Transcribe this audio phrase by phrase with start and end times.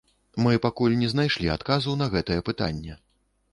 [0.45, 3.01] Мы пакуль не знайшлі адказу на гэтае пытанне.